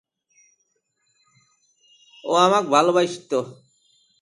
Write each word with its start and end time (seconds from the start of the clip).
ও 2.23 2.31
আমাকে 2.37 2.69
ভালবাসত। 2.69 3.31